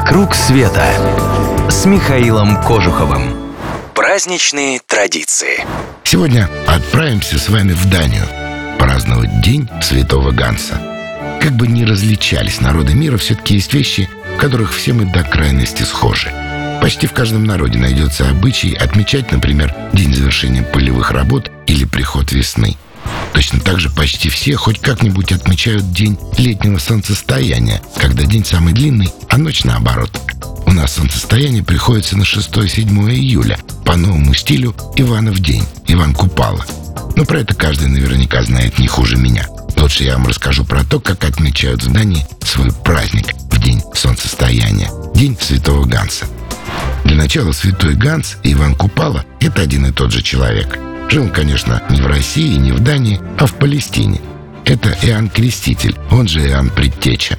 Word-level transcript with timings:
«Вокруг 0.00 0.34
света» 0.34 0.82
с 1.68 1.84
Михаилом 1.84 2.56
Кожуховым. 2.62 3.52
Праздничные 3.94 4.80
традиции. 4.86 5.62
Сегодня 6.04 6.48
отправимся 6.66 7.38
с 7.38 7.50
вами 7.50 7.72
в 7.72 7.90
Данию 7.90 8.24
праздновать 8.78 9.42
День 9.42 9.68
Святого 9.82 10.30
Ганса. 10.30 10.80
Как 11.42 11.52
бы 11.52 11.68
ни 11.68 11.84
различались 11.84 12.62
народы 12.62 12.94
мира, 12.94 13.18
все-таки 13.18 13.56
есть 13.56 13.74
вещи, 13.74 14.08
в 14.36 14.38
которых 14.38 14.72
все 14.72 14.94
мы 14.94 15.04
до 15.04 15.22
крайности 15.22 15.82
схожи. 15.82 16.32
Почти 16.80 17.06
в 17.06 17.12
каждом 17.12 17.44
народе 17.44 17.78
найдется 17.78 18.26
обычай 18.26 18.72
отмечать, 18.72 19.30
например, 19.30 19.74
день 19.92 20.14
завершения 20.14 20.62
полевых 20.62 21.10
работ 21.10 21.50
или 21.66 21.84
приход 21.84 22.32
весны– 22.32 22.78
Точно 23.32 23.60
так 23.60 23.80
же 23.80 23.88
почти 23.90 24.28
все 24.28 24.56
хоть 24.56 24.80
как-нибудь 24.80 25.32
отмечают 25.32 25.92
день 25.92 26.18
летнего 26.36 26.78
солнцестояния, 26.78 27.80
когда 27.96 28.24
день 28.24 28.44
самый 28.44 28.74
длинный, 28.74 29.12
а 29.28 29.38
ночь 29.38 29.64
наоборот. 29.64 30.10
У 30.66 30.72
нас 30.72 30.94
солнцестояние 30.94 31.62
приходится 31.62 32.16
на 32.16 32.22
6-7 32.22 32.86
июля 33.10 33.58
по 33.84 33.96
новому 33.96 34.34
стилю 34.34 34.74
Иванов 34.96 35.38
день, 35.40 35.64
Иван 35.86 36.14
Купала. 36.14 36.64
Но 37.16 37.24
про 37.24 37.40
это 37.40 37.54
каждый 37.54 37.88
наверняка 37.88 38.42
знает 38.42 38.78
не 38.78 38.88
хуже 38.88 39.16
меня. 39.16 39.46
Лучше 39.76 40.04
я 40.04 40.14
вам 40.14 40.26
расскажу 40.26 40.64
про 40.64 40.84
то, 40.84 41.00
как 41.00 41.24
отмечают 41.24 41.82
в 41.82 41.92
Дании 41.92 42.26
свой 42.44 42.70
праздник 42.84 43.32
в 43.50 43.58
день 43.58 43.82
солнцестояния, 43.94 44.90
день 45.14 45.36
Святого 45.40 45.86
Ганса. 45.86 46.26
Для 47.04 47.16
начала 47.16 47.52
Святой 47.52 47.94
Ганс 47.94 48.36
и 48.42 48.52
Иван 48.52 48.74
Купала– 48.74 49.24
это 49.40 49.62
один 49.62 49.86
и 49.86 49.92
тот 49.92 50.12
же 50.12 50.22
человек– 50.22 50.78
Жил, 51.10 51.28
конечно, 51.28 51.82
не 51.90 52.00
в 52.00 52.06
России, 52.06 52.54
не 52.54 52.70
в 52.70 52.78
Дании, 52.78 53.20
а 53.36 53.46
в 53.46 53.54
Палестине. 53.54 54.20
Это 54.64 54.96
Иоанн 55.02 55.28
Креститель, 55.28 55.96
он 56.08 56.28
же 56.28 56.40
Иоанн 56.40 56.70
Предтеча. 56.70 57.36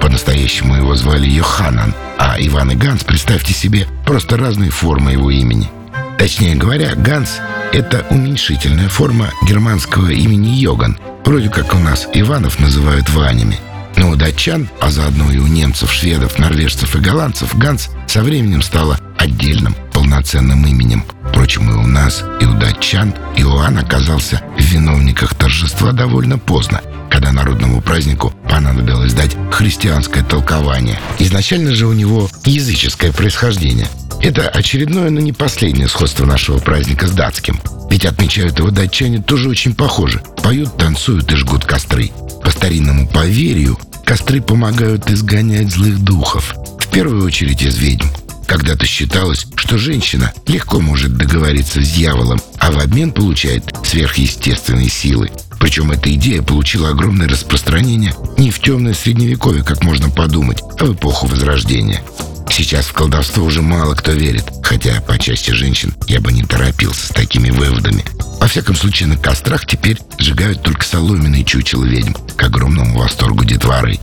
По-настоящему 0.00 0.76
его 0.76 0.94
звали 0.94 1.28
Йоханан, 1.28 1.94
а 2.16 2.36
Иван 2.38 2.70
и 2.70 2.76
Ганс, 2.76 3.02
представьте 3.02 3.52
себе, 3.52 3.88
просто 4.06 4.36
разные 4.36 4.70
формы 4.70 5.12
его 5.12 5.32
имени. 5.32 5.68
Точнее 6.16 6.54
говоря, 6.54 6.94
Ганс— 6.94 7.40
это 7.72 8.06
уменьшительная 8.10 8.88
форма 8.88 9.30
германского 9.44 10.10
имени 10.10 10.50
Йоган. 10.50 10.96
Вроде 11.24 11.48
как 11.48 11.74
у 11.74 11.78
нас 11.78 12.06
Иванов 12.14 12.60
называют 12.60 13.10
Ванями. 13.10 13.58
Но 13.96 14.10
у 14.10 14.14
датчан, 14.16 14.68
а 14.80 14.92
заодно 14.92 15.32
и 15.32 15.38
у 15.38 15.46
немцев, 15.48 15.92
шведов, 15.92 16.38
норвежцев 16.38 16.94
и 16.94 17.00
голландцев, 17.00 17.58
Ганс 17.58 17.90
со 18.06 18.22
временем 18.22 18.62
стало 18.62 18.96
отдельным, 19.18 19.74
полноценным 20.08 20.66
именем. 20.66 21.04
Впрочем, 21.28 21.70
и 21.70 21.74
у 21.74 21.86
нас, 21.86 22.24
и 22.40 22.44
у 22.46 22.54
датчан 22.54 23.14
Иоанн 23.36 23.78
оказался 23.78 24.40
в 24.58 24.62
виновниках 24.62 25.34
торжества 25.34 25.92
довольно 25.92 26.38
поздно, 26.38 26.80
когда 27.10 27.30
народному 27.30 27.82
празднику 27.82 28.32
понадобилось 28.48 29.12
дать 29.12 29.36
христианское 29.52 30.24
толкование. 30.24 30.98
Изначально 31.18 31.74
же 31.74 31.86
у 31.86 31.92
него 31.92 32.30
языческое 32.46 33.12
происхождение. 33.12 33.86
Это 34.22 34.48
очередное, 34.48 35.10
но 35.10 35.20
не 35.20 35.32
последнее 35.32 35.88
сходство 35.88 36.24
нашего 36.24 36.58
праздника 36.58 37.06
с 37.06 37.10
датским. 37.10 37.60
Ведь 37.90 38.06
отмечают 38.06 38.58
его 38.58 38.70
датчане 38.70 39.20
тоже 39.20 39.50
очень 39.50 39.74
похоже. 39.74 40.22
Поют, 40.42 40.76
танцуют 40.78 41.30
и 41.32 41.36
жгут 41.36 41.66
костры. 41.66 42.10
По 42.42 42.50
старинному 42.50 43.06
поверью, 43.06 43.78
костры 44.04 44.40
помогают 44.40 45.10
изгонять 45.10 45.70
злых 45.70 45.98
духов. 45.98 46.54
В 46.80 46.88
первую 46.88 47.24
очередь 47.26 47.62
из 47.62 47.76
ведьм. 47.76 48.06
Когда-то 48.48 48.86
считалось, 48.86 49.46
что 49.56 49.76
женщина 49.76 50.32
легко 50.46 50.80
может 50.80 51.18
договориться 51.18 51.84
с 51.84 51.90
дьяволом, 51.90 52.40
а 52.58 52.72
в 52.72 52.78
обмен 52.78 53.12
получает 53.12 53.62
сверхъестественные 53.84 54.88
силы. 54.88 55.30
Причем 55.60 55.92
эта 55.92 56.12
идея 56.14 56.40
получила 56.40 56.88
огромное 56.88 57.28
распространение 57.28 58.14
не 58.38 58.50
в 58.50 58.60
темное 58.60 58.94
средневековье, 58.94 59.62
как 59.62 59.84
можно 59.84 60.08
подумать, 60.08 60.62
а 60.80 60.86
в 60.86 60.94
эпоху 60.94 61.26
Возрождения. 61.26 62.02
Сейчас 62.48 62.86
в 62.86 62.94
колдовство 62.94 63.44
уже 63.44 63.60
мало 63.60 63.94
кто 63.94 64.12
верит, 64.12 64.44
хотя 64.62 64.98
по 65.02 65.18
части 65.18 65.50
женщин 65.50 65.94
я 66.06 66.20
бы 66.20 66.32
не 66.32 66.42
торопился 66.42 67.08
с 67.08 67.10
такими 67.10 67.50
выводами. 67.50 68.02
Во 68.40 68.46
всяком 68.46 68.76
случае, 68.76 69.08
на 69.08 69.18
кострах 69.18 69.66
теперь 69.66 69.98
сжигают 70.18 70.62
только 70.62 70.86
соломенные 70.86 71.44
чучела 71.44 71.84
ведьм, 71.84 72.14
к 72.34 72.42
огромному 72.42 72.98
восторгу 72.98 73.44
детворы. 73.44 73.98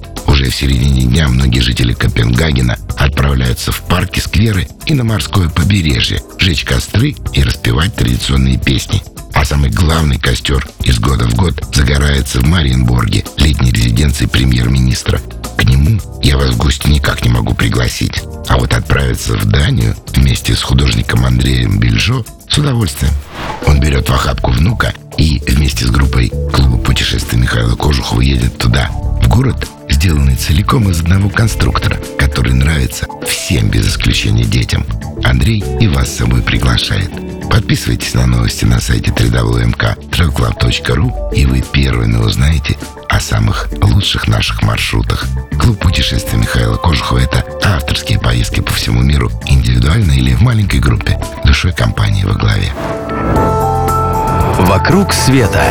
Уже 0.46 0.52
в 0.52 0.58
середине 0.58 1.02
дня 1.08 1.28
многие 1.28 1.60
жители 1.60 1.94
Копенгагена 1.94 2.78
отправляются 2.98 3.72
в 3.72 3.82
парки, 3.82 4.20
скверы 4.20 4.68
и 4.86 4.94
на 4.94 5.04
морское 5.04 5.50
побережье, 5.50 6.22
жечь 6.38 6.64
костры 6.64 7.16
и 7.34 7.42
распевать 7.42 7.96
традиционные 7.96 8.60
песни. 8.60 9.02
А 9.34 9.44
самый 9.44 9.72
главный 9.72 10.20
костер 10.20 10.68
из 10.84 11.00
года 11.00 11.26
в 11.28 11.34
год 11.34 11.64
загорается 11.74 12.42
в 12.42 12.44
Мариенборге, 12.44 13.26
летней 13.38 13.72
резиденции 13.72 14.28
премьер-министра. 14.28 15.20
К 15.58 15.64
нему 15.64 16.00
я 16.22 16.38
вас 16.38 16.52
в 16.52 16.58
гости 16.58 16.90
никак 16.90 17.24
не 17.24 17.30
могу 17.32 17.56
пригласить. 17.56 18.22
А 18.48 18.60
вот 18.60 18.72
отправиться 18.72 19.36
в 19.36 19.46
Данию 19.46 19.96
вместе 20.14 20.54
с 20.56 20.62
художником 20.62 21.26
Андреем 21.26 21.80
Бельжо 21.80 22.24
с 22.48 22.56
удовольствием. 22.56 23.14
Он 23.66 23.80
берет 23.80 24.08
в 24.08 24.14
охапку 24.14 24.52
внука 24.52 24.94
и 25.18 25.42
вместе 25.48 25.88
с 25.88 25.90
группой 25.90 26.32
клуба 26.54 26.78
путешествий 26.78 27.40
Михаила 27.40 27.76
Кожухова 27.76 28.22
едет 28.22 28.60
туда, 28.60 28.92
в 28.92 29.28
город, 29.28 29.68
сделанный 29.96 30.36
целиком 30.36 30.88
из 30.90 31.00
одного 31.00 31.30
конструктора, 31.30 31.98
который 32.20 32.54
нравится 32.54 33.08
всем 33.26 33.70
без 33.70 33.88
исключения 33.88 34.44
детям. 34.44 34.86
Андрей 35.24 35.64
и 35.80 35.88
вас 35.88 36.10
с 36.10 36.18
собой 36.18 36.42
приглашает. 36.42 37.10
Подписывайтесь 37.50 38.14
на 38.14 38.28
новости 38.28 38.66
на 38.66 38.82
сайте 38.82 39.12
www.travelclub.ru 39.12 41.34
и 41.34 41.46
вы 41.46 41.62
первыми 41.62 42.18
узнаете 42.18 42.78
о 43.08 43.22
самых 43.22 43.70
лучших 43.82 44.28
наших 44.28 44.64
маршрутах. 44.64 45.24
Клуб 45.60 45.80
путешествий 45.80 46.40
Михаила 46.40 46.76
Кожухова– 46.76 47.20
это 47.24 47.46
авторские 47.64 48.20
поездки 48.20 48.60
по 48.60 48.74
всему 48.74 49.02
миру, 49.02 49.32
индивидуально 49.46 50.12
или 50.12 50.34
в 50.34 50.42
маленькой 50.42 50.82
группе, 50.82 51.18
душой 51.46 51.72
компании 51.72 52.26
во 52.26 52.34
главе. 52.34 52.74
«Вокруг 54.60 55.14
света» 55.14 55.64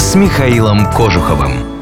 с 0.00 0.16
Михаилом 0.16 0.90
Кожуховым. 0.92 1.75